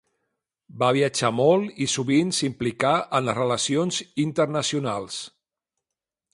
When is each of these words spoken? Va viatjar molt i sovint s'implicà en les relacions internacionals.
Va 0.83 0.87
viatjar 0.95 1.29
molt 1.39 1.83
i 1.85 1.89
sovint 1.97 2.33
s'implicà 2.39 2.95
en 3.19 3.29
les 3.29 3.39
relacions 3.43 4.03
internacionals. 4.27 5.23